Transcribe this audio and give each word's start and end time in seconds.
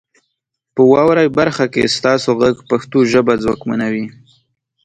په 0.73 0.81
واورئ 0.91 1.27
برخه 1.39 1.65
کې 1.73 1.93
ستاسو 1.95 2.29
غږ 2.41 2.55
پښتو 2.69 2.99
ژبه 3.11 3.33
ځواکمنوي. 3.43 4.05